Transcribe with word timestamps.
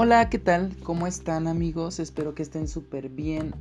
Hola, 0.00 0.30
¿qué 0.30 0.38
tal? 0.38 0.76
¿Cómo 0.84 1.08
están 1.08 1.48
amigos? 1.48 1.98
Espero 1.98 2.32
que 2.32 2.44
estén 2.44 2.68
súper 2.68 3.08
bien. 3.08 3.52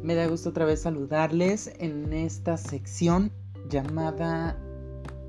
Me 0.00 0.14
da 0.14 0.28
gusto 0.28 0.50
otra 0.50 0.64
vez 0.64 0.82
saludarles 0.82 1.72
en 1.80 2.12
esta 2.12 2.56
sección 2.56 3.32
llamada 3.68 4.56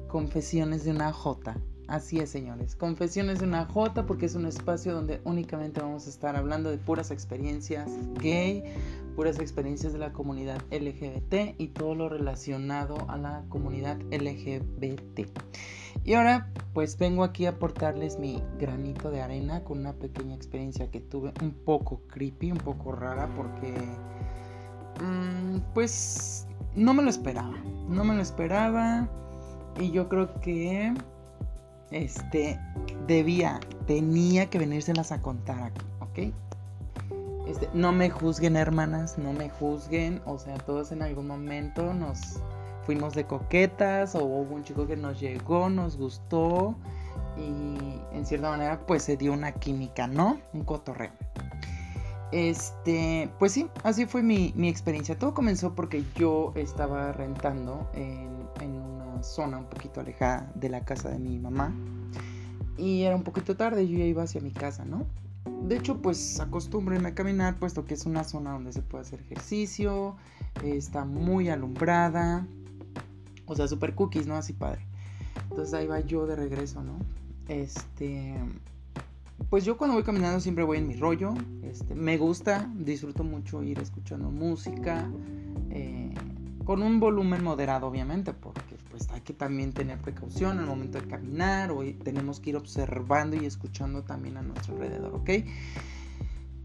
Confesiones 0.07 0.83
de 0.83 0.91
una 0.91 1.11
J. 1.11 1.55
Así 1.87 2.19
es, 2.19 2.29
señores. 2.29 2.75
Confesiones 2.75 3.39
de 3.39 3.45
una 3.45 3.65
J 3.65 4.05
porque 4.05 4.25
es 4.25 4.35
un 4.35 4.45
espacio 4.45 4.93
donde 4.93 5.21
únicamente 5.23 5.79
vamos 5.79 6.05
a 6.05 6.09
estar 6.09 6.35
hablando 6.35 6.69
de 6.69 6.77
puras 6.77 7.11
experiencias 7.11 7.89
gay, 8.19 8.63
puras 9.15 9.39
experiencias 9.39 9.93
de 9.93 9.99
la 9.99 10.11
comunidad 10.11 10.61
LGBT 10.69 11.57
y 11.57 11.69
todo 11.69 11.95
lo 11.95 12.09
relacionado 12.09 12.97
a 13.09 13.17
la 13.17 13.45
comunidad 13.47 13.97
LGBT. 14.11 15.29
Y 16.03 16.13
ahora 16.13 16.51
pues 16.73 16.97
vengo 16.97 17.23
aquí 17.23 17.45
a 17.45 17.51
aportarles 17.51 18.19
mi 18.19 18.43
granito 18.59 19.09
de 19.09 19.21
arena 19.21 19.63
con 19.63 19.79
una 19.79 19.93
pequeña 19.93 20.35
experiencia 20.35 20.91
que 20.91 20.99
tuve 20.99 21.33
un 21.41 21.51
poco 21.51 22.01
creepy, 22.07 22.51
un 22.51 22.57
poco 22.57 22.91
rara 22.91 23.29
porque 23.33 23.73
mm, 25.01 25.73
pues 25.73 26.47
no 26.75 26.93
me 26.93 27.01
lo 27.01 27.09
esperaba, 27.09 27.57
no 27.87 28.03
me 28.03 28.13
lo 28.13 28.21
esperaba 28.21 29.09
y 29.79 29.91
yo 29.91 30.09
creo 30.09 30.39
que 30.41 30.93
este, 31.91 32.59
debía, 33.07 33.59
tenía 33.85 34.49
que 34.49 34.59
venírselas 34.59 35.11
a 35.11 35.21
contar 35.21 35.61
aquí, 35.63 35.85
¿ok? 35.99 36.33
Este, 37.47 37.69
no 37.73 37.93
me 37.93 38.09
juzguen, 38.09 38.57
hermanas, 38.57 39.17
no 39.17 39.31
me 39.31 39.49
juzguen. 39.49 40.21
O 40.25 40.37
sea, 40.37 40.57
todos 40.57 40.91
en 40.91 41.01
algún 41.01 41.27
momento 41.27 41.93
nos 41.93 42.41
fuimos 42.85 43.13
de 43.13 43.25
coquetas 43.25 44.15
o 44.15 44.23
hubo 44.23 44.55
un 44.55 44.63
chico 44.63 44.87
que 44.87 44.97
nos 44.97 45.19
llegó, 45.19 45.69
nos 45.69 45.97
gustó 45.97 46.75
y 47.37 48.01
en 48.13 48.25
cierta 48.25 48.49
manera 48.49 48.79
pues 48.85 49.03
se 49.03 49.17
dio 49.17 49.33
una 49.33 49.51
química, 49.53 50.07
¿no? 50.07 50.39
Un 50.53 50.63
cotorreo. 50.63 51.11
Este, 52.31 53.29
pues 53.39 53.53
sí, 53.53 53.69
así 53.83 54.05
fue 54.05 54.21
mi, 54.21 54.53
experiencia. 54.67 55.17
Todo 55.17 55.33
comenzó 55.33 55.73
porque 55.75 56.03
yo 56.15 56.51
estaba 56.55 57.13
rentando 57.13 57.89
en, 57.93 58.36
zona 59.23 59.57
un 59.57 59.65
poquito 59.65 59.99
alejada 59.99 60.51
de 60.55 60.69
la 60.69 60.85
casa 60.85 61.09
de 61.09 61.19
mi 61.19 61.39
mamá. 61.39 61.73
Y 62.77 63.03
era 63.03 63.15
un 63.15 63.23
poquito 63.23 63.57
tarde, 63.57 63.87
yo 63.87 63.97
ya 63.97 64.05
iba 64.05 64.23
hacia 64.23 64.41
mi 64.41 64.51
casa, 64.51 64.85
¿no? 64.85 65.05
De 65.63 65.77
hecho, 65.77 66.01
pues 66.01 66.39
acostúmbrenme 66.39 67.09
a 67.09 67.15
caminar, 67.15 67.57
puesto 67.57 67.85
que 67.85 67.95
es 67.95 68.05
una 68.05 68.23
zona 68.23 68.51
donde 68.51 68.71
se 68.71 68.81
puede 68.81 69.01
hacer 69.01 69.21
ejercicio, 69.21 70.15
está 70.63 71.05
muy 71.05 71.49
alumbrada, 71.49 72.45
o 73.45 73.55
sea, 73.55 73.67
super 73.67 73.95
cookies, 73.95 74.27
¿no? 74.27 74.35
Así 74.35 74.53
padre. 74.53 74.85
Entonces 75.49 75.73
ahí 75.73 75.87
va 75.87 75.99
yo 76.01 76.27
de 76.27 76.35
regreso, 76.35 76.83
¿no? 76.83 76.99
Este, 77.47 78.35
pues 79.49 79.65
yo 79.65 79.77
cuando 79.77 79.95
voy 79.95 80.03
caminando 80.03 80.39
siempre 80.39 80.63
voy 80.63 80.77
en 80.77 80.87
mi 80.87 80.95
rollo, 80.95 81.33
este, 81.63 81.95
me 81.95 82.17
gusta, 82.17 82.69
disfruto 82.75 83.23
mucho 83.23 83.63
ir 83.63 83.79
escuchando 83.79 84.29
música, 84.29 85.09
eh, 85.69 86.13
con 86.65 86.83
un 86.83 86.99
volumen 86.99 87.43
moderado, 87.43 87.87
obviamente, 87.87 88.33
porque 88.33 88.76
pues 88.97 89.09
hay 89.11 89.21
que 89.21 89.33
también 89.33 89.73
tener 89.73 89.99
precaución 89.99 90.57
al 90.57 90.65
momento 90.65 90.99
de 90.99 91.07
caminar 91.07 91.71
o 91.71 91.83
tenemos 92.03 92.39
que 92.39 92.49
ir 92.51 92.55
observando 92.55 93.35
y 93.35 93.45
escuchando 93.45 94.03
también 94.03 94.37
a 94.37 94.41
nuestro 94.41 94.73
alrededor, 94.75 95.13
¿ok? 95.13 95.29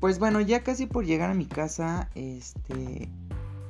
Pues 0.01 0.19
bueno, 0.19 0.41
ya 0.41 0.63
casi 0.63 0.87
por 0.87 1.05
llegar 1.05 1.31
a 1.31 1.35
mi 1.35 1.47
casa, 1.47 2.09
este, 2.15 3.11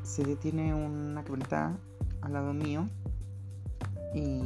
se 0.04 0.24
detiene 0.24 0.74
una 0.74 1.24
camioneta 1.24 1.76
al 2.20 2.32
lado 2.32 2.54
mío 2.54 2.88
y 4.14 4.42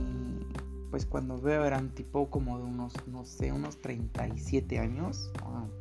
pues 0.97 1.05
cuando 1.05 1.39
veo 1.39 1.67
eran 1.67 1.91
tipo 1.91 2.31
como 2.31 2.57
de 2.57 2.65
unos, 2.65 2.95
no 3.07 3.27
sé, 3.27 3.53
unos 3.53 3.77
37 3.83 4.79
años, 4.79 5.31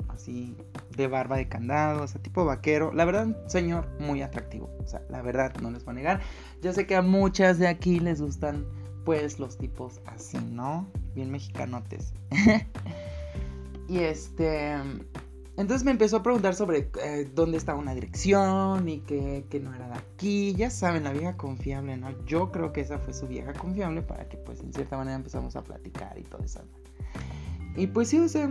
así 0.08 0.54
de 0.94 1.06
barba 1.06 1.38
de 1.38 1.48
candado, 1.48 2.02
o 2.02 2.06
sea, 2.06 2.20
tipo 2.20 2.44
vaquero. 2.44 2.92
La 2.92 3.06
verdad, 3.06 3.34
señor, 3.46 3.88
muy 3.98 4.20
atractivo. 4.20 4.68
O 4.78 4.86
sea, 4.86 5.00
la 5.08 5.22
verdad, 5.22 5.54
no 5.62 5.70
les 5.70 5.86
voy 5.86 5.92
a 5.92 5.94
negar. 5.94 6.20
Yo 6.60 6.74
sé 6.74 6.86
que 6.86 6.96
a 6.96 7.00
muchas 7.00 7.58
de 7.58 7.66
aquí 7.66 7.98
les 7.98 8.20
gustan, 8.20 8.66
pues, 9.06 9.38
los 9.38 9.56
tipos 9.56 10.02
así, 10.04 10.36
¿no? 10.36 10.86
Bien 11.14 11.30
mexicanotes. 11.30 12.12
y 13.88 14.00
este... 14.00 14.74
Entonces 15.56 15.84
me 15.84 15.90
empezó 15.90 16.18
a 16.18 16.22
preguntar 16.22 16.54
sobre 16.54 16.90
eh, 17.02 17.30
dónde 17.34 17.56
estaba 17.56 17.78
una 17.78 17.94
dirección 17.94 18.88
y 18.90 18.98
que, 19.00 19.46
que, 19.48 19.58
no 19.58 19.74
era 19.74 19.88
de 19.88 19.94
aquí. 19.94 20.54
Ya 20.54 20.68
saben, 20.68 21.04
la 21.04 21.12
vieja 21.12 21.36
confiable, 21.38 21.96
¿no? 21.96 22.10
Yo 22.26 22.52
creo 22.52 22.72
que 22.72 22.82
esa 22.82 22.98
fue 22.98 23.14
su 23.14 23.26
vieja 23.26 23.54
confiable 23.54 24.02
para 24.02 24.28
que 24.28 24.36
pues 24.36 24.60
en 24.60 24.72
cierta 24.74 24.98
manera 24.98 25.16
empezamos 25.16 25.56
a 25.56 25.64
platicar 25.64 26.18
y 26.18 26.24
todo 26.24 26.42
eso. 26.44 26.60
Y 27.74 27.86
pues 27.86 28.08
sí, 28.08 28.18
o 28.18 28.28
sea, 28.28 28.50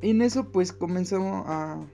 en 0.00 0.22
eso 0.22 0.48
pues 0.50 0.72
comenzó 0.72 1.22
a, 1.22 1.84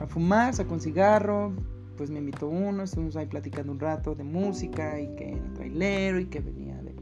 a 0.00 0.06
fumar, 0.08 0.52
sacó 0.52 0.74
un 0.74 0.80
cigarro, 0.80 1.52
pues 1.96 2.10
me 2.10 2.18
invitó 2.18 2.48
uno, 2.48 2.82
estuvimos 2.82 3.14
ahí 3.14 3.26
platicando 3.26 3.70
un 3.70 3.78
rato 3.78 4.16
de 4.16 4.24
música 4.24 5.00
y 5.00 5.14
que 5.14 5.32
era 5.32 5.54
trailero 5.54 6.18
y 6.18 6.26
que 6.26 6.40
venía 6.40 6.74
de 6.82 6.92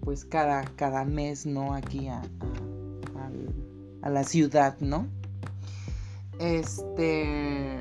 pues 0.00 0.24
cada, 0.24 0.64
cada 0.76 1.04
mes, 1.04 1.44
¿no? 1.44 1.74
Aquí 1.74 2.08
a, 2.08 2.22
a 4.00 4.10
la 4.10 4.24
ciudad, 4.24 4.78
¿no? 4.80 5.08
Este. 6.38 7.80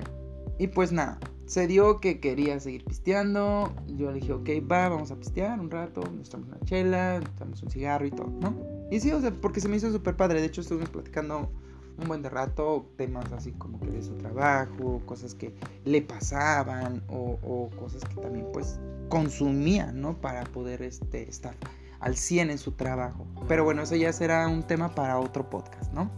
Y 0.59 0.67
pues 0.67 0.91
nada, 0.91 1.19
se 1.45 1.67
dio 1.67 1.99
que 1.99 2.19
quería 2.19 2.59
seguir 2.59 2.85
pisteando. 2.85 3.73
Yo 3.87 4.11
le 4.11 4.19
dije, 4.19 4.33
ok, 4.33 4.49
va, 4.71 4.89
vamos 4.89 5.11
a 5.11 5.15
pistear 5.15 5.59
un 5.59 5.71
rato. 5.71 6.01
Nos 6.15 6.29
tomamos 6.29 6.55
una 6.55 6.65
chela, 6.65 7.19
nos 7.47 7.63
un 7.63 7.69
cigarro 7.69 8.05
y 8.05 8.11
todo, 8.11 8.31
¿no? 8.39 8.55
Y 8.91 8.99
sí, 8.99 9.11
o 9.11 9.21
sea, 9.21 9.31
porque 9.31 9.59
se 9.59 9.67
me 9.67 9.77
hizo 9.77 9.91
súper 9.91 10.15
padre. 10.15 10.39
De 10.39 10.47
hecho, 10.47 10.61
estuvimos 10.61 10.89
platicando 10.89 11.49
un 11.97 12.07
buen 12.07 12.21
de 12.21 12.29
rato 12.29 12.89
temas 12.97 13.31
así 13.33 13.51
como 13.51 13.79
que 13.79 13.91
de 13.91 14.01
su 14.01 14.15
trabajo, 14.15 15.01
cosas 15.05 15.35
que 15.35 15.53
le 15.85 16.01
pasaban 16.01 17.03
o, 17.07 17.37
o 17.43 17.69
cosas 17.77 18.03
que 18.05 18.15
también 18.15 18.47
pues 18.51 18.79
consumía, 19.09 19.91
¿no? 19.91 20.19
Para 20.19 20.43
poder 20.45 20.81
este, 20.81 21.29
estar 21.29 21.55
al 21.99 22.15
100 22.17 22.51
en 22.51 22.57
su 22.57 22.71
trabajo. 22.71 23.25
Pero 23.47 23.63
bueno, 23.63 23.83
eso 23.83 23.95
ya 23.95 24.11
será 24.11 24.47
un 24.47 24.63
tema 24.63 24.93
para 24.95 25.19
otro 25.19 25.49
podcast, 25.49 25.93
¿no? 25.93 26.09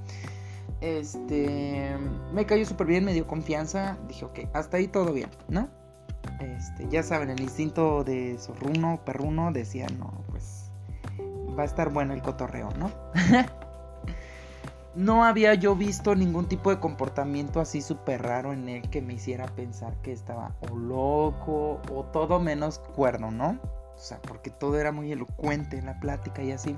Este, 0.86 1.98
me 2.32 2.46
cayó 2.46 2.64
súper 2.64 2.86
bien, 2.86 3.06
me 3.06 3.14
dio 3.14 3.26
confianza. 3.26 3.98
Dije, 4.08 4.24
ok, 4.24 4.40
hasta 4.54 4.78
ahí 4.78 4.88
todo 4.88 5.14
bien, 5.14 5.32
¿no? 5.50 5.68
Este, 6.40 6.88
ya 6.90 7.02
saben, 7.02 7.32
el 7.32 7.42
instinto 7.42 8.04
de 8.04 8.38
zorruno, 8.38 9.02
perruno, 9.04 9.52
decía, 9.52 9.88
no, 9.98 10.24
pues 10.30 10.70
va 11.58 11.64
a 11.64 11.66
estar 11.66 11.92
bueno 11.92 12.14
el 12.14 12.22
cotorreo, 12.22 12.70
¿no? 12.78 12.92
no 14.96 15.26
había 15.26 15.56
yo 15.56 15.76
visto 15.76 16.14
ningún 16.14 16.48
tipo 16.48 16.70
de 16.70 16.80
comportamiento 16.80 17.60
así 17.60 17.82
súper 17.82 18.22
raro 18.22 18.54
en 18.54 18.70
él 18.70 18.90
que 18.92 19.02
me 19.02 19.16
hiciera 19.16 19.48
pensar 19.48 19.96
que 20.04 20.12
estaba 20.12 20.56
o 20.70 20.76
loco 20.76 21.82
o 21.92 22.04
todo 22.14 22.40
menos 22.40 22.78
cuerno, 22.78 23.32
¿no? 23.32 23.58
O 23.96 24.00
sea, 24.00 24.22
porque 24.22 24.52
todo 24.52 24.80
era 24.80 24.92
muy 24.92 25.12
elocuente 25.12 25.80
en 25.80 25.88
la 25.88 26.00
plática 26.00 26.44
y 26.44 26.52
así. 26.52 26.78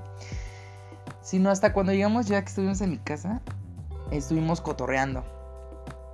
Sino 1.20 1.50
hasta 1.50 1.74
cuando 1.74 1.92
llegamos 1.92 2.26
ya 2.26 2.40
que 2.40 2.48
estuvimos 2.48 2.80
en 2.80 2.90
mi 2.92 2.98
casa, 2.98 3.42
estuvimos 4.10 4.60
cotorreando. 4.60 5.24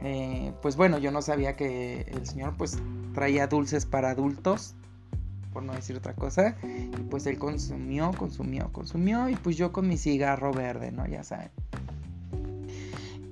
Eh, 0.01 0.53
pues 0.61 0.77
bueno, 0.77 0.99
yo 0.99 1.11
no 1.11 1.23
sabía 1.23 1.57
que 1.57 2.03
el 2.03 2.27
señor 2.27 2.55
pues 2.57 2.79
traía 3.15 3.47
dulces 3.47 3.87
para 3.87 4.11
adultos, 4.11 4.75
por 5.53 5.63
no 5.63 5.73
decir 5.73 5.97
otra 5.97 6.15
cosa. 6.15 6.57
Y 6.63 7.03
pues 7.11 7.27
él 7.27 7.39
consumió, 7.39 8.13
consumió, 8.13 8.71
consumió. 8.73 9.29
Y 9.29 9.37
pues 9.37 9.57
yo 9.57 9.73
con 9.73 9.89
mi 9.89 9.97
cigarro 9.97 10.53
verde, 10.53 10.93
¿no? 10.93 11.07
Ya 11.07 11.25
saben. 11.25 11.51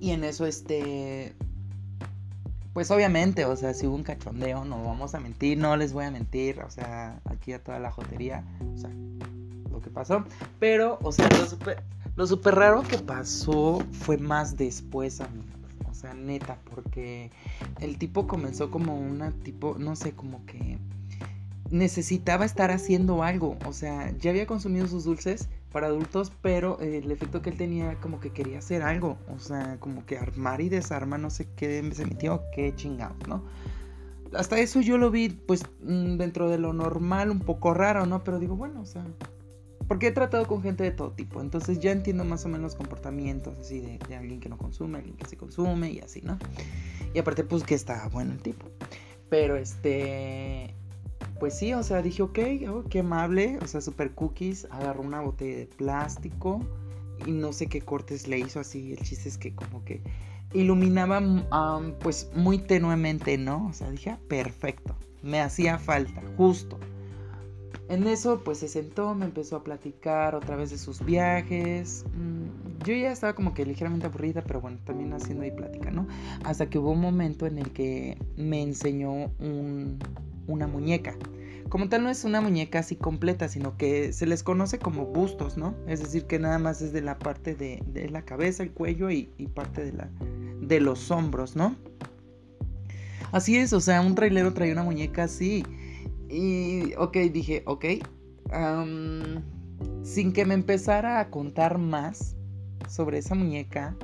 Y 0.01 0.11
en 0.11 0.25
eso 0.25 0.47
este... 0.47 1.35
Pues 2.73 2.91
obviamente, 2.91 3.45
o 3.45 3.55
sea, 3.55 3.75
si 3.75 3.87
hubo 3.87 3.97
un 3.97 4.03
cachondeo, 4.03 4.65
no 4.65 4.83
vamos 4.83 5.15
a 5.15 5.21
mentir, 5.21 5.59
no 5.59 5.77
les 5.77 5.93
voy 5.93 6.07
a 6.07 6.11
mentir, 6.11 6.61
o 6.61 6.71
sea, 6.71 7.21
aquí 7.27 7.53
a 7.53 7.63
toda 7.63 7.79
la 7.79 7.91
jotería, 7.91 8.45
o 8.75 8.79
sea, 8.79 8.89
lo 9.71 9.83
que 9.83 9.91
pasó. 9.91 10.25
Pero, 10.59 10.99
o 11.03 11.13
sea, 11.13 11.29
lo 11.29 11.45
super, 11.45 11.83
lo 12.17 12.27
súper 12.27 12.55
raro 12.55 12.83
que 12.83 12.99
pasó 12.99 13.83
fue 13.93 14.19
más 14.19 14.57
después, 14.57 15.21
amigos. 15.21 15.47
O 15.91 15.95
sea, 15.95 16.15
neta, 16.15 16.59
porque 16.71 17.31
el 17.81 17.99
tipo 17.99 18.27
comenzó 18.27 18.71
como 18.71 18.99
una 18.99 19.31
tipo, 19.31 19.77
no 19.79 19.97
sé, 19.97 20.13
como 20.13 20.45
que 20.47 20.79
necesitaba 21.71 22.45
estar 22.45 22.71
haciendo 22.71 23.23
algo. 23.23 23.57
O 23.67 23.73
sea, 23.73 24.11
ya 24.19 24.31
había 24.31 24.47
consumido 24.47 24.87
sus 24.87 25.05
dulces 25.05 25.49
para 25.73 25.87
adultos, 25.87 26.33
pero 26.43 26.79
el 26.81 27.11
efecto 27.11 27.41
que 27.41 27.51
él 27.51 27.57
tenía 27.57 27.99
como 28.01 28.21
que 28.21 28.31
quería 28.31 28.59
hacer 28.59 28.83
algo. 28.83 29.19
O 29.35 29.39
sea, 29.39 29.79
como 29.81 30.05
que 30.05 30.19
armar 30.19 30.61
y 30.61 30.69
desarmar, 30.69 31.19
no 31.21 31.31
sé 31.31 31.49
qué 31.57 31.89
se 31.95 32.05
metió, 32.05 32.43
qué 32.55 32.75
chingados, 32.75 33.17
¿no? 33.27 33.43
Hasta 34.35 34.59
eso 34.59 34.81
yo 34.81 34.99
lo 34.99 35.11
vi, 35.11 35.29
pues, 35.31 35.63
mm, 35.83 36.17
dentro 36.17 36.49
de 36.49 36.59
lo 36.59 36.73
normal, 36.73 37.31
un 37.31 37.41
poco 37.41 37.75
raro, 37.75 38.07
¿no? 38.07 38.23
Pero 38.25 38.39
digo, 38.39 38.57
bueno, 38.57 38.81
o 38.81 38.87
sea, 38.87 39.05
porque 39.93 40.07
he 40.07 40.13
tratado 40.13 40.47
con 40.47 40.63
gente 40.63 40.85
de 40.85 40.91
todo 40.91 41.11
tipo, 41.11 41.43
entonces 41.43 41.79
ya 41.79 41.93
entiendo 41.93 42.25
más 42.25 42.47
o 42.47 42.49
menos 42.49 42.75
comportamientos 42.75 43.59
así 43.59 43.79
de, 43.81 44.17
alguien 44.17 44.41
que 44.41 44.49
no 44.49 44.57
consume, 44.57 44.97
alguien 44.97 45.19
que 45.19 45.27
se 45.27 45.37
consume 45.37 45.91
y 45.91 45.99
así, 46.01 46.23
¿no? 46.23 46.39
Y 47.13 47.19
aparte 47.19 47.45
pues 47.45 47.63
que 47.63 47.75
está 47.75 48.09
bueno 48.09 48.33
el 48.33 48.39
tipo. 48.39 48.65
Pero 49.29 49.55
este... 49.55 50.75
Pues 51.39 51.59
sí, 51.59 51.75
o 51.75 51.83
sea, 51.83 52.01
dije, 52.01 52.23
ok, 52.23 52.39
oh, 52.71 52.85
qué 52.89 53.01
amable, 53.01 53.59
o 53.61 53.67
sea, 53.67 53.83
super 53.83 54.15
cookies, 54.15 54.67
agarró 54.71 55.03
una 55.03 55.21
botella 55.21 55.59
de 55.59 55.67
plástico 55.67 56.65
y 57.27 57.33
no 57.33 57.53
sé 57.53 57.67
qué 57.67 57.83
cortes 57.83 58.27
le 58.27 58.39
hizo 58.39 58.61
así. 58.61 58.93
El 58.93 58.99
chiste 59.01 59.29
es 59.29 59.37
que 59.37 59.55
como 59.55 59.85
que 59.85 60.01
iluminaba 60.55 61.21
pues 62.01 62.31
muy 62.35 62.57
tenuemente, 62.57 63.37
¿no? 63.37 63.67
O 63.67 63.75
sea, 63.75 63.91
dije, 63.91 64.09
ah, 64.09 64.21
perfecto, 64.27 64.97
me 65.23 65.43
hacía 65.43 65.79
falta, 65.79 66.23
justo. 66.39 66.79
En 67.93 68.07
eso 68.07 68.41
pues 68.43 68.57
se 68.57 68.69
sentó, 68.69 69.15
me 69.15 69.27
empezó 69.27 69.57
a 69.57 69.65
platicar 69.65 70.35
otra 70.35 70.57
vez 70.57 70.71
de 70.71 70.79
sus 70.79 71.05
viajes. 71.05 72.07
Mm, 72.17 72.83
yo 72.87 72.95
ya 72.95 73.13
estaba 73.13 73.35
como 73.35 73.53
que 73.53 73.67
ligeramente 73.67 74.07
aburrida, 74.07 74.43
pero 74.47 74.63
bueno, 74.63 74.79
también 74.87 75.13
haciendo 75.13 75.45
ahí 75.45 75.51
plática, 75.51 75.91
¿no? 75.91 76.09
Hasta 76.43 76.71
que 76.71 76.79
hubo 76.79 76.93
un 76.93 77.03
momento 77.03 77.47
en 77.47 77.59
el 77.59 77.71
que 77.71 78.17
me 78.39 78.63
enseñó 78.63 79.31
una 80.47 80.67
muñeca. 80.67 81.19
Como 81.69 81.91
tal 81.91 82.05
no 82.05 82.09
es 82.09 82.25
una 82.25 82.41
muñeca 82.41 82.79
así 82.79 82.97
completa, 82.97 83.49
sino 83.49 83.77
que 83.77 84.15
se 84.15 84.25
les 84.25 84.43
conoce 84.43 84.79
como 84.79 85.05
bustos, 85.05 85.59
¿no? 85.59 85.75
Es 85.87 86.01
decir, 86.01 86.25
que 86.25 86.39
nada 86.39 86.59
más 86.59 86.81
es 86.81 86.95
de 86.95 87.03
la 87.03 87.19
parte 87.19 87.55
de, 87.55 88.09
la 88.09 88.23
cabeza, 88.23 88.63
el 88.63 88.71
cuello 88.71 89.11
y, 89.11 89.27
parte 89.55 89.85
de, 89.85 89.93
la, 89.93 90.09
de 90.63 90.81
los 90.81 91.11
hombros, 91.11 91.57
¿no? 91.57 91.77
Así 93.33 93.59
es, 93.59 93.75
o 93.75 93.81
sea, 93.81 94.01
un 94.01 94.15
trailero 94.15 94.55
trae 94.55 94.73
una 94.73 94.83
muñeca 94.83 95.25
así. 95.25 95.63
Y, 96.33 96.95
ok, 96.95 97.17
dije, 97.31 97.63
ok. 97.67 97.85
sin 100.03 100.33
que 100.33 100.45
me 100.47 100.55
empezara 100.55 101.21
a 101.21 101.29
contar 101.31 101.77
más 101.77 102.37
sobre 102.89 103.19
esa 103.19 103.35
muñeca. 103.35 103.95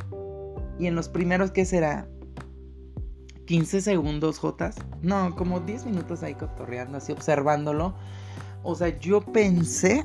Y 0.78 0.86
en 0.86 0.94
los 0.94 1.08
primeros, 1.08 1.50
¿qué 1.50 1.64
será? 1.64 2.06
15 3.46 3.80
segundos, 3.80 4.38
Jotas. 4.38 4.76
No, 5.00 5.34
como 5.34 5.60
10 5.60 5.86
minutos 5.86 6.22
ahí 6.22 6.34
cotorreando, 6.34 6.98
así 6.98 7.12
observándolo. 7.12 7.94
O 8.62 8.74
sea, 8.74 8.98
yo 8.98 9.22
pensé, 9.22 10.04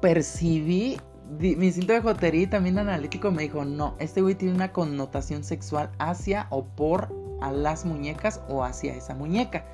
percibí, 0.00 0.98
mi 1.40 1.66
instinto 1.66 1.94
de 1.94 2.00
jotería 2.00 2.48
también 2.48 2.78
analítico 2.78 3.32
me 3.32 3.42
dijo, 3.42 3.64
no, 3.64 3.96
este 3.98 4.22
güey 4.22 4.36
tiene 4.36 4.54
una 4.54 4.72
connotación 4.72 5.42
sexual 5.42 5.90
hacia 5.98 6.46
o 6.50 6.64
por 6.64 7.12
a 7.40 7.50
las 7.50 7.84
muñecas 7.84 8.40
o 8.48 8.62
hacia 8.62 8.94
esa 8.94 9.14
muñeca. 9.14 9.64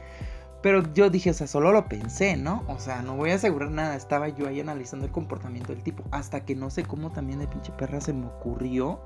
Pero 0.63 0.93
yo 0.95 1.11
dije, 1.11 1.31
o 1.31 1.35
sea, 1.35 1.47
solo 1.47 1.73
lo 1.73 1.89
pensé, 1.89 2.37
¿no? 2.37 2.63
O 2.69 2.79
sea, 2.79 3.03
no 3.03 3.17
voy 3.17 3.31
a 3.31 3.35
asegurar 3.35 3.71
nada. 3.71 3.97
Estaba 3.97 4.29
yo 4.29 4.47
ahí 4.47 4.61
analizando 4.61 5.07
el 5.07 5.13
comportamiento 5.13 5.73
del 5.73 5.83
tipo. 5.83 6.05
Hasta 6.13 6.45
que 6.45 6.55
no 6.55 6.71
sé 6.71 6.85
cómo 6.85 7.11
también 7.11 7.41
de 7.41 7.49
pinche 7.49 7.73
perra 7.73 8.01
se 8.01 8.13
me 8.13 8.27
ocurrió 8.27 9.01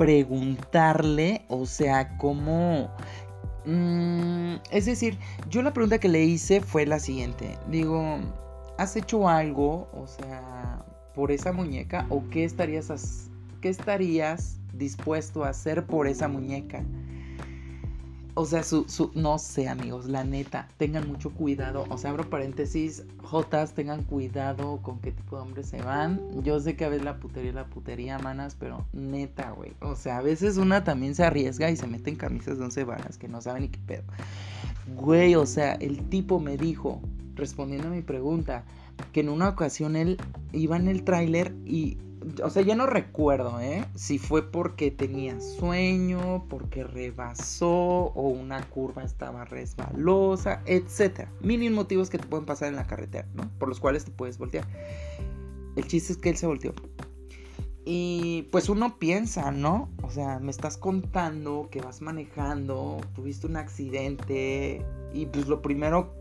preguntarle, 0.00 1.44
o 1.48 1.66
sea, 1.66 2.16
cómo... 2.16 2.88
Mm, 3.66 4.54
es 4.70 4.86
decir, 4.86 5.18
yo 5.50 5.60
la 5.60 5.74
pregunta 5.74 5.98
que 5.98 6.08
le 6.08 6.24
hice 6.24 6.62
fue 6.62 6.86
la 6.86 6.98
siguiente. 6.98 7.58
Digo, 7.68 8.18
¿has 8.78 8.96
hecho 8.96 9.28
algo, 9.28 9.90
o 9.92 10.06
sea, 10.06 10.82
por 11.14 11.30
esa 11.30 11.52
muñeca? 11.52 12.06
¿O 12.08 12.22
qué 12.30 12.44
estarías, 12.44 13.28
qué 13.60 13.68
estarías 13.68 14.58
dispuesto 14.72 15.44
a 15.44 15.50
hacer 15.50 15.84
por 15.84 16.06
esa 16.06 16.28
muñeca? 16.28 16.82
O 18.34 18.46
sea, 18.46 18.62
su, 18.62 18.84
su, 18.88 19.10
no 19.14 19.38
sé, 19.38 19.68
amigos, 19.68 20.06
la 20.06 20.24
neta, 20.24 20.68
tengan 20.76 21.08
mucho 21.08 21.30
cuidado. 21.30 21.84
O 21.88 21.98
sea, 21.98 22.10
abro 22.10 22.28
paréntesis, 22.30 23.04
Jotas, 23.22 23.74
tengan 23.74 24.04
cuidado 24.04 24.78
con 24.82 25.00
qué 25.00 25.12
tipo 25.12 25.36
de 25.36 25.42
hombres 25.42 25.66
se 25.66 25.82
van. 25.82 26.20
Yo 26.42 26.60
sé 26.60 26.76
que 26.76 26.84
a 26.84 26.88
veces 26.88 27.04
la 27.04 27.18
putería 27.18 27.52
la 27.52 27.66
putería, 27.66 28.18
manas, 28.18 28.56
pero 28.58 28.86
neta, 28.92 29.50
güey. 29.50 29.72
O 29.80 29.96
sea, 29.96 30.18
a 30.18 30.22
veces 30.22 30.56
una 30.56 30.84
también 30.84 31.14
se 31.14 31.24
arriesga 31.24 31.70
y 31.70 31.76
se 31.76 31.86
mete 31.86 32.10
en 32.10 32.16
camisas 32.16 32.58
de 32.58 32.64
once 32.64 32.84
varas 32.84 33.18
que 33.18 33.28
no 33.28 33.40
saben 33.40 33.62
ni 33.62 33.68
qué 33.68 33.80
pedo. 33.86 34.04
Güey, 34.96 35.34
o 35.34 35.46
sea, 35.46 35.74
el 35.74 36.08
tipo 36.08 36.40
me 36.40 36.56
dijo, 36.56 37.00
respondiendo 37.34 37.88
a 37.88 37.90
mi 37.90 38.02
pregunta, 38.02 38.64
que 39.12 39.20
en 39.20 39.28
una 39.28 39.48
ocasión 39.48 39.96
él 39.96 40.18
iba 40.52 40.76
en 40.76 40.88
el 40.88 41.04
tráiler 41.04 41.54
y 41.64 41.98
o 42.42 42.50
sea, 42.50 42.62
ya 42.62 42.74
no 42.74 42.86
recuerdo, 42.86 43.60
¿eh? 43.60 43.84
Si 43.94 44.18
fue 44.18 44.50
porque 44.50 44.90
tenía 44.90 45.40
sueño, 45.40 46.44
porque 46.48 46.84
rebasó 46.84 47.70
o 47.70 48.28
una 48.28 48.62
curva 48.68 49.04
estaba 49.04 49.44
resbalosa, 49.44 50.62
etc. 50.66 51.28
Mil 51.40 51.70
motivos 51.72 52.10
que 52.10 52.18
te 52.18 52.26
pueden 52.26 52.46
pasar 52.46 52.68
en 52.68 52.76
la 52.76 52.86
carretera, 52.86 53.26
¿no? 53.34 53.50
Por 53.58 53.68
los 53.68 53.80
cuales 53.80 54.04
te 54.04 54.10
puedes 54.10 54.38
voltear. 54.38 54.66
El 55.76 55.86
chiste 55.86 56.12
es 56.12 56.18
que 56.18 56.30
él 56.30 56.36
se 56.36 56.46
volteó. 56.46 56.74
Y 57.84 58.48
pues 58.52 58.68
uno 58.68 58.98
piensa, 58.98 59.50
¿no? 59.50 59.88
O 60.02 60.10
sea, 60.10 60.38
me 60.38 60.50
estás 60.50 60.76
contando 60.76 61.68
que 61.70 61.80
vas 61.80 62.02
manejando, 62.02 62.98
tuviste 63.14 63.46
un 63.46 63.56
accidente 63.56 64.84
y 65.14 65.26
pues 65.26 65.48
lo 65.48 65.62
primero, 65.62 66.14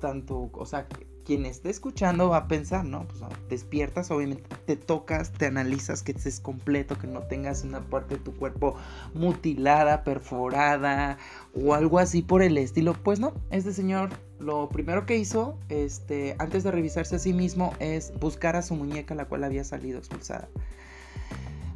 tanto, 0.00 0.50
o 0.52 0.66
sea, 0.66 0.86
quien 1.24 1.46
esté 1.46 1.70
escuchando 1.70 2.30
va 2.30 2.38
a 2.38 2.48
pensar, 2.48 2.84
¿no? 2.84 3.06
Pues 3.06 3.20
despiertas, 3.48 4.10
obviamente 4.10 4.44
te 4.66 4.76
tocas, 4.76 5.32
te 5.32 5.46
analizas 5.46 6.02
que 6.02 6.12
estés 6.12 6.40
completo, 6.40 6.98
que 6.98 7.06
no 7.06 7.22
tengas 7.22 7.64
una 7.64 7.80
parte 7.80 8.16
de 8.16 8.20
tu 8.20 8.34
cuerpo 8.34 8.76
mutilada, 9.14 10.04
perforada 10.04 11.18
o 11.54 11.74
algo 11.74 11.98
así 11.98 12.22
por 12.22 12.42
el 12.42 12.58
estilo. 12.58 12.94
Pues 12.94 13.20
no, 13.20 13.34
este 13.50 13.72
señor 13.72 14.10
lo 14.38 14.68
primero 14.68 15.06
que 15.06 15.16
hizo, 15.16 15.56
este, 15.68 16.34
antes 16.38 16.64
de 16.64 16.70
revisarse 16.72 17.16
a 17.16 17.18
sí 17.18 17.32
mismo, 17.32 17.74
es 17.78 18.12
buscar 18.18 18.56
a 18.56 18.62
su 18.62 18.74
muñeca, 18.74 19.14
la 19.14 19.26
cual 19.26 19.44
había 19.44 19.64
salido 19.64 19.98
expulsada. 19.98 20.48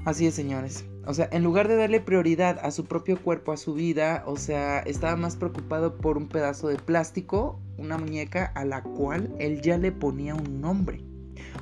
Así 0.06 0.24
es, 0.24 0.34
señores. 0.34 0.84
O 1.04 1.14
sea, 1.14 1.28
en 1.32 1.42
lugar 1.42 1.66
de 1.66 1.74
darle 1.74 2.00
prioridad 2.00 2.60
a 2.62 2.70
su 2.70 2.84
propio 2.84 3.20
cuerpo, 3.20 3.50
a 3.50 3.56
su 3.56 3.74
vida, 3.74 4.22
o 4.24 4.36
sea, 4.36 4.78
estaba 4.78 5.16
más 5.16 5.34
preocupado 5.34 5.96
por 5.96 6.16
un 6.16 6.28
pedazo 6.28 6.68
de 6.68 6.76
plástico, 6.76 7.58
una 7.76 7.98
muñeca 7.98 8.52
a 8.54 8.64
la 8.64 8.84
cual 8.84 9.34
él 9.40 9.60
ya 9.62 9.78
le 9.78 9.90
ponía 9.90 10.36
un 10.36 10.60
nombre. 10.60 11.02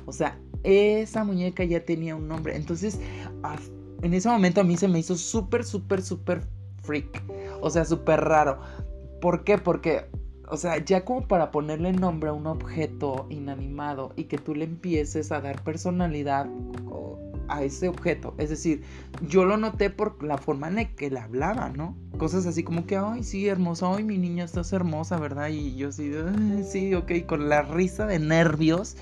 O 0.05 0.13
sea, 0.13 0.39
esa 0.61 1.23
muñeca 1.23 1.63
ya 1.63 1.83
tenía 1.85 2.15
un 2.15 2.27
nombre. 2.27 2.55
Entonces, 2.55 2.99
en 4.03 4.13
ese 4.13 4.29
momento 4.29 4.61
a 4.61 4.63
mí 4.63 4.77
se 4.77 4.87
me 4.87 4.99
hizo 4.99 5.15
súper, 5.15 5.65
súper, 5.65 6.03
súper 6.03 6.43
freak. 6.83 7.23
O 7.61 7.71
sea, 7.71 7.83
súper 7.83 8.21
raro. 8.21 8.59
¿Por 9.21 9.43
qué? 9.43 9.57
Porque 9.57 10.05
o 10.47 10.57
sea, 10.57 10.77
ya 10.77 11.03
como 11.03 11.27
para 11.27 11.49
ponerle 11.49 11.91
nombre 11.93 12.29
a 12.29 12.33
un 12.33 12.45
objeto 12.45 13.25
inanimado 13.31 14.13
y 14.15 14.25
que 14.25 14.37
tú 14.37 14.53
le 14.53 14.65
empieces 14.65 15.31
a 15.31 15.41
dar 15.41 15.63
personalidad 15.63 16.47
a 17.47 17.63
ese 17.63 17.87
objeto. 17.87 18.33
Es 18.37 18.49
decir, 18.49 18.83
yo 19.27 19.45
lo 19.45 19.57
noté 19.57 19.89
por 19.89 20.21
la 20.23 20.37
forma 20.37 20.67
en 20.67 20.75
la 20.75 20.85
que 20.95 21.09
le 21.09 21.19
hablaba, 21.19 21.69
¿no? 21.69 21.95
Cosas 22.17 22.45
así 22.45 22.63
como 22.63 22.85
que, 22.85 22.97
ay, 22.97 23.23
sí, 23.23 23.47
hermosa, 23.47 23.93
ay, 23.95 24.03
mi 24.03 24.17
niña, 24.17 24.43
estás 24.45 24.73
hermosa, 24.73 25.17
¿verdad? 25.19 25.49
Y 25.49 25.75
yo 25.75 25.89
así, 25.89 26.11
sí, 26.63 26.93
ok, 26.93 27.11
con 27.27 27.49
la 27.49 27.61
risa 27.61 28.05
de 28.05 28.19
nervios 28.19 28.97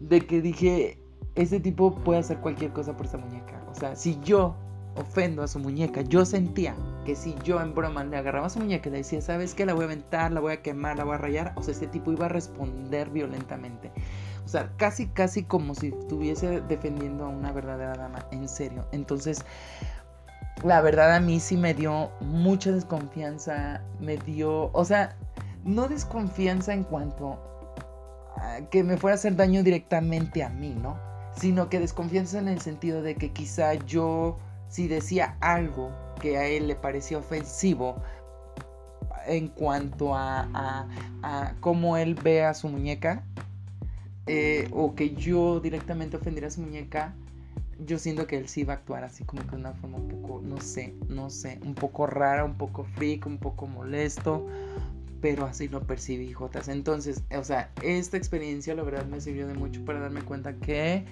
de 0.00 0.26
que 0.26 0.40
dije, 0.40 0.98
ese 1.34 1.60
tipo 1.60 1.94
puede 1.94 2.20
hacer 2.20 2.38
cualquier 2.38 2.72
cosa 2.72 2.96
por 2.96 3.06
esa 3.06 3.18
muñeca. 3.18 3.62
O 3.70 3.74
sea, 3.74 3.96
si 3.96 4.18
yo 4.22 4.56
ofendo 4.96 5.42
a 5.42 5.48
su 5.48 5.58
muñeca, 5.58 6.02
yo 6.02 6.24
sentía 6.24 6.74
que 7.04 7.14
si 7.14 7.34
yo 7.44 7.60
en 7.60 7.74
broma 7.74 8.04
le 8.04 8.16
agarraba 8.16 8.46
a 8.46 8.50
su 8.50 8.58
muñeca 8.58 8.88
y 8.88 8.92
le 8.92 8.98
decía, 8.98 9.20
¿sabes 9.20 9.54
qué? 9.54 9.64
La 9.64 9.74
voy 9.74 9.82
a 9.82 9.86
aventar, 9.86 10.32
la 10.32 10.40
voy 10.40 10.52
a 10.52 10.62
quemar, 10.62 10.96
la 10.96 11.04
voy 11.04 11.14
a 11.14 11.18
rayar, 11.18 11.52
o 11.56 11.62
sea, 11.62 11.72
este 11.72 11.86
tipo 11.86 12.12
iba 12.12 12.26
a 12.26 12.28
responder 12.28 13.10
violentamente. 13.10 13.92
O 14.48 14.50
sea, 14.50 14.70
casi, 14.78 15.08
casi 15.08 15.42
como 15.42 15.74
si 15.74 15.88
estuviese 15.88 16.62
defendiendo 16.62 17.26
a 17.26 17.28
una 17.28 17.52
verdadera 17.52 17.94
dama, 17.98 18.24
en 18.30 18.48
serio. 18.48 18.86
Entonces, 18.92 19.44
la 20.64 20.80
verdad 20.80 21.14
a 21.14 21.20
mí 21.20 21.38
sí 21.38 21.58
me 21.58 21.74
dio 21.74 22.10
mucha 22.22 22.72
desconfianza, 22.72 23.82
me 24.00 24.16
dio, 24.16 24.70
o 24.72 24.84
sea, 24.86 25.18
no 25.64 25.86
desconfianza 25.86 26.72
en 26.72 26.84
cuanto 26.84 27.38
a 28.38 28.60
que 28.70 28.82
me 28.84 28.96
fuera 28.96 29.16
a 29.16 29.16
hacer 29.16 29.36
daño 29.36 29.62
directamente 29.62 30.42
a 30.42 30.48
mí, 30.48 30.74
¿no? 30.80 30.98
Sino 31.36 31.68
que 31.68 31.78
desconfianza 31.78 32.38
en 32.38 32.48
el 32.48 32.62
sentido 32.62 33.02
de 33.02 33.16
que 33.16 33.34
quizá 33.34 33.74
yo, 33.74 34.38
si 34.68 34.88
decía 34.88 35.36
algo 35.40 35.92
que 36.22 36.38
a 36.38 36.46
él 36.46 36.68
le 36.68 36.74
parecía 36.74 37.18
ofensivo, 37.18 37.96
en 39.26 39.48
cuanto 39.48 40.14
a, 40.14 40.48
a, 40.54 40.88
a 41.22 41.54
cómo 41.60 41.98
él 41.98 42.14
ve 42.14 42.46
a 42.46 42.54
su 42.54 42.70
muñeca, 42.70 43.26
eh, 44.28 44.68
o 44.72 44.94
que 44.94 45.14
yo 45.14 45.60
directamente 45.60 46.16
ofendiera 46.16 46.48
a 46.48 46.50
su 46.50 46.60
muñeca, 46.60 47.14
yo 47.86 47.98
siento 47.98 48.26
que 48.26 48.36
él 48.36 48.48
sí 48.48 48.64
va 48.64 48.74
a 48.74 48.76
actuar 48.76 49.04
así 49.04 49.24
como 49.24 49.42
que 49.42 49.50
de 49.50 49.56
una 49.56 49.72
forma 49.72 49.98
un 49.98 50.08
poco, 50.08 50.40
no 50.42 50.60
sé, 50.60 50.94
no 51.08 51.30
sé, 51.30 51.60
un 51.64 51.74
poco 51.74 52.06
rara, 52.06 52.44
un 52.44 52.56
poco 52.56 52.84
freak, 52.84 53.26
un 53.26 53.38
poco 53.38 53.66
molesto, 53.66 54.46
pero 55.20 55.46
así 55.46 55.68
lo 55.68 55.82
percibí, 55.82 56.32
Jotas. 56.32 56.68
Entonces, 56.68 57.22
o 57.36 57.44
sea, 57.44 57.70
esta 57.82 58.16
experiencia 58.16 58.74
la 58.74 58.82
verdad 58.82 59.06
me 59.06 59.20
sirvió 59.20 59.46
de 59.46 59.54
mucho 59.54 59.84
para 59.84 60.00
darme 60.00 60.22
cuenta 60.22 60.54
que 60.54 61.04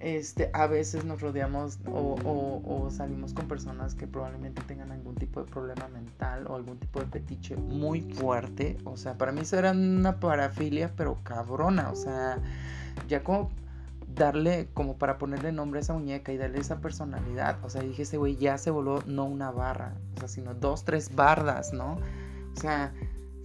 este, 0.00 0.50
a 0.52 0.66
veces 0.66 1.04
nos 1.04 1.20
rodeamos 1.20 1.78
o, 1.86 2.88
salimos 2.90 3.34
con 3.34 3.48
personas 3.48 3.94
que 3.94 4.06
probablemente 4.06 4.62
tengan 4.62 4.92
algún 4.92 5.14
tipo 5.14 5.42
de 5.42 5.50
problema 5.50 5.88
mental 5.88 6.46
o 6.48 6.56
algún 6.56 6.78
tipo 6.78 7.00
de 7.00 7.06
fetiche 7.06 7.56
muy 7.56 8.00
fuerte. 8.00 8.76
O 8.84 8.96
sea, 8.96 9.18
para 9.18 9.32
mí 9.32 9.40
eso 9.40 9.58
era 9.58 9.72
una 9.72 10.20
parafilia, 10.20 10.92
pero 10.96 11.18
cabrona. 11.22 11.90
O 11.90 11.96
sea, 11.96 12.38
ya 13.08 13.22
como 13.22 13.50
darle, 14.14 14.68
como 14.74 14.98
para 14.98 15.18
ponerle 15.18 15.52
nombre 15.52 15.80
a 15.80 15.82
esa 15.82 15.94
muñeca 15.94 16.32
y 16.32 16.36
darle 16.36 16.60
esa 16.60 16.80
personalidad. 16.80 17.58
O 17.64 17.70
sea, 17.70 17.82
dije, 17.82 18.02
ese 18.02 18.16
güey 18.16 18.36
ya 18.36 18.58
se 18.58 18.70
voló 18.70 19.02
no 19.06 19.24
una 19.24 19.50
barra, 19.50 19.94
o 20.16 20.20
sea, 20.20 20.28
sino 20.28 20.54
dos, 20.54 20.84
tres 20.84 21.14
bardas, 21.14 21.72
¿no? 21.72 21.98
O 22.56 22.60
sea, 22.60 22.92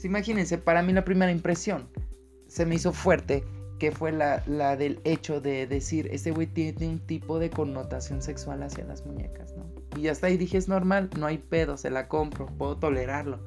imagínense, 0.03 0.57
para 0.57 0.81
mí 0.81 0.93
la 0.93 1.05
primera 1.05 1.31
impresión 1.31 1.87
se 2.47 2.65
me 2.65 2.75
hizo 2.75 2.91
fuerte 2.91 3.43
que 3.83 3.91
fue 3.91 4.13
la, 4.13 4.41
la 4.47 4.77
del 4.77 5.01
hecho 5.03 5.41
de 5.41 5.67
decir, 5.67 6.07
este 6.13 6.31
güey 6.31 6.47
tiene 6.47 6.87
un 6.87 6.99
tipo 6.99 7.37
de 7.37 7.49
connotación 7.49 8.21
sexual 8.21 8.63
hacia 8.63 8.85
las 8.85 9.05
muñecas, 9.05 9.53
¿no? 9.57 9.65
Y 9.99 10.07
hasta 10.07 10.27
ahí 10.27 10.37
dije, 10.37 10.57
es 10.57 10.69
normal, 10.69 11.09
no 11.19 11.25
hay 11.25 11.37
pedo, 11.37 11.75
se 11.75 11.89
la 11.89 12.07
compro, 12.07 12.45
puedo 12.45 12.77
tolerarlo. 12.77 13.41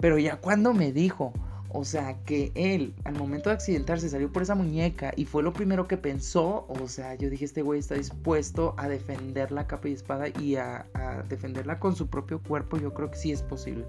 Pero 0.00 0.18
ya 0.18 0.40
cuando 0.40 0.74
me 0.74 0.90
dijo, 0.90 1.32
o 1.68 1.84
sea, 1.84 2.18
que 2.24 2.50
él 2.56 2.96
al 3.04 3.14
momento 3.14 3.48
de 3.48 3.54
accidentarse 3.54 4.08
salió 4.08 4.32
por 4.32 4.42
esa 4.42 4.56
muñeca 4.56 5.12
y 5.14 5.24
fue 5.24 5.44
lo 5.44 5.52
primero 5.52 5.86
que 5.86 5.96
pensó, 5.96 6.66
o 6.68 6.88
sea, 6.88 7.14
yo 7.14 7.30
dije, 7.30 7.44
este 7.44 7.62
güey 7.62 7.78
está 7.78 7.94
dispuesto 7.94 8.74
a 8.78 8.88
defender 8.88 9.52
la 9.52 9.68
capa 9.68 9.88
y 9.88 9.92
espada 9.92 10.26
y 10.40 10.56
a, 10.56 10.86
a 10.94 11.22
defenderla 11.28 11.78
con 11.78 11.94
su 11.94 12.08
propio 12.08 12.42
cuerpo, 12.42 12.76
yo 12.76 12.92
creo 12.92 13.12
que 13.12 13.18
sí 13.18 13.30
es 13.30 13.42
posible. 13.42 13.84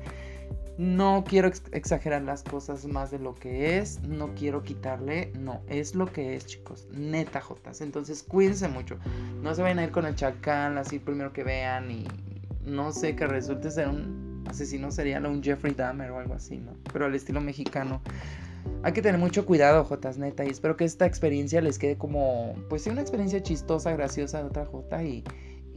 No 0.77 1.23
quiero 1.27 1.51
exagerar 1.71 2.21
las 2.21 2.43
cosas 2.43 2.85
más 2.85 3.09
de 3.09 3.17
lo 3.17 3.33
que 3.33 3.79
es, 3.79 3.99
no 4.01 4.35
quiero 4.35 4.61
quitarle, 4.61 5.31
no, 5.39 5.61
es 5.67 5.95
lo 5.95 6.05
que 6.05 6.35
es, 6.35 6.45
chicos, 6.45 6.87
neta 6.91 7.41
Jotas. 7.41 7.81
Entonces 7.81 8.21
cuídense 8.21 8.67
mucho, 8.67 8.97
no 9.41 9.55
se 9.55 9.63
vayan 9.63 9.79
a 9.79 9.83
ir 9.85 9.91
con 9.91 10.05
el 10.05 10.15
chacal 10.15 10.77
así 10.77 10.99
primero 10.99 11.33
que 11.33 11.43
vean 11.43 11.89
y 11.89 12.05
no 12.63 12.91
sé 12.91 13.15
que 13.15 13.25
resulte 13.25 13.71
ser 13.71 13.87
un 13.87 14.43
asesino 14.47 14.91
serial 14.91 15.25
o 15.25 15.31
un 15.31 15.41
Jeffrey 15.41 15.73
Dahmer 15.73 16.11
o 16.11 16.19
algo 16.19 16.35
así, 16.35 16.57
¿no? 16.57 16.73
Pero 16.91 17.05
al 17.05 17.15
estilo 17.15 17.41
mexicano. 17.41 18.01
Hay 18.83 18.93
que 18.93 19.01
tener 19.01 19.19
mucho 19.19 19.45
cuidado, 19.45 19.83
Jotas, 19.83 20.17
neta, 20.17 20.45
y 20.45 20.49
espero 20.49 20.77
que 20.77 20.85
esta 20.85 21.05
experiencia 21.05 21.61
les 21.61 21.79
quede 21.79 21.97
como, 21.97 22.53
pues 22.69 22.83
sí, 22.83 22.89
una 22.89 23.01
experiencia 23.01 23.41
chistosa, 23.41 23.91
graciosa 23.93 24.39
de 24.39 24.43
otra 24.43 24.65
Jota 24.65 25.03
y 25.03 25.23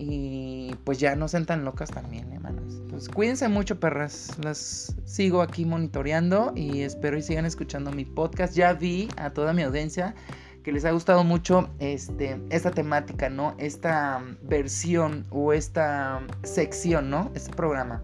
y 0.02 0.74
pues 0.84 0.98
ya 0.98 1.14
no 1.14 1.28
sean 1.28 1.44
tan 1.44 1.62
locas 1.62 1.90
también, 1.90 2.32
hermanos. 2.32 2.80
Entonces 2.80 3.10
cuídense 3.10 3.48
mucho, 3.48 3.78
perras. 3.78 4.30
Las 4.42 4.96
sigo 5.04 5.42
aquí 5.42 5.66
monitoreando 5.66 6.54
y 6.56 6.80
espero 6.80 7.18
y 7.18 7.22
sigan 7.22 7.44
escuchando 7.44 7.92
mi 7.92 8.06
podcast. 8.06 8.54
Ya 8.54 8.72
vi 8.72 9.08
a 9.18 9.30
toda 9.34 9.52
mi 9.52 9.60
audiencia 9.60 10.14
que 10.62 10.72
les 10.72 10.86
ha 10.86 10.92
gustado 10.92 11.22
mucho 11.22 11.68
este, 11.80 12.40
esta 12.48 12.70
temática, 12.70 13.28
¿no? 13.28 13.54
Esta 13.58 14.24
versión 14.42 15.26
o 15.28 15.52
esta 15.52 16.22
sección, 16.44 17.10
¿no? 17.10 17.30
Este 17.34 17.52
programa. 17.52 18.02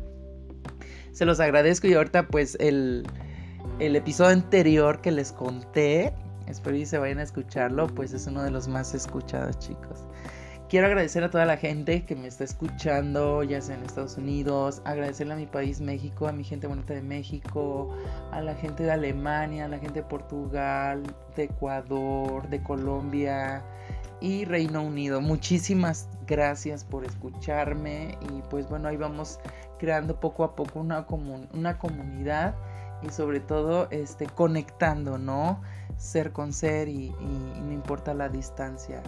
Se 1.12 1.24
los 1.24 1.40
agradezco 1.40 1.86
y 1.86 1.94
ahorita 1.94 2.28
pues 2.28 2.58
el, 2.60 3.06
el 3.78 3.96
episodio 3.96 4.32
anterior 4.32 5.00
que 5.00 5.12
les 5.12 5.32
conté, 5.32 6.12
espero 6.46 6.76
y 6.76 6.84
se 6.84 6.98
vayan 6.98 7.20
a 7.20 7.22
escucharlo, 7.22 7.86
pues 7.86 8.12
es 8.12 8.26
uno 8.26 8.42
de 8.42 8.50
los 8.50 8.68
más 8.68 8.94
escuchados, 8.94 9.58
chicos. 9.60 10.04
Quiero 10.68 10.88
agradecer 10.88 11.22
a 11.22 11.30
toda 11.30 11.44
la 11.46 11.58
gente 11.58 12.04
que 12.04 12.16
me 12.16 12.26
está 12.26 12.42
escuchando, 12.42 13.44
ya 13.44 13.60
sea 13.60 13.76
en 13.76 13.84
Estados 13.84 14.16
Unidos, 14.16 14.82
agradecerle 14.84 15.34
a 15.34 15.36
mi 15.36 15.46
país 15.46 15.80
México, 15.80 16.26
a 16.26 16.32
mi 16.32 16.42
gente 16.42 16.66
bonita 16.66 16.92
de 16.92 17.02
México, 17.02 17.94
a 18.32 18.40
la 18.40 18.52
gente 18.56 18.82
de 18.82 18.90
Alemania, 18.90 19.66
a 19.66 19.68
la 19.68 19.78
gente 19.78 20.00
de 20.00 20.08
Portugal, 20.08 21.04
de 21.36 21.44
Ecuador, 21.44 22.48
de 22.48 22.60
Colombia 22.64 23.62
y 24.20 24.44
Reino 24.44 24.82
Unido. 24.82 25.20
Muchísimas 25.20 26.08
gracias 26.26 26.82
por 26.82 27.04
escucharme 27.04 28.18
y 28.22 28.42
pues 28.50 28.68
bueno, 28.68 28.88
ahí 28.88 28.96
vamos 28.96 29.38
creando 29.78 30.18
poco 30.18 30.42
a 30.42 30.56
poco 30.56 30.80
una, 30.80 31.06
una 31.52 31.78
comunidad 31.78 32.56
y 33.02 33.10
sobre 33.10 33.38
todo 33.38 33.86
este, 33.92 34.26
conectando, 34.26 35.16
¿no? 35.16 35.60
Ser 35.96 36.32
con 36.32 36.52
ser 36.52 36.88
y 36.88 37.10
no 37.20 37.70
importa 37.70 38.14
la 38.14 38.28
distancia. 38.28 39.00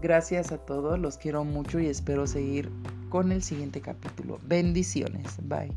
Gracias 0.00 0.52
a 0.52 0.58
todos, 0.58 0.98
los 0.98 1.18
quiero 1.18 1.44
mucho 1.44 1.80
y 1.80 1.86
espero 1.86 2.26
seguir 2.26 2.70
con 3.08 3.32
el 3.32 3.42
siguiente 3.42 3.80
capítulo. 3.80 4.38
Bendiciones, 4.44 5.36
bye. 5.42 5.72